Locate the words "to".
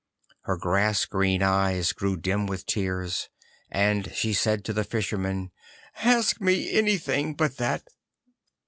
4.65-4.73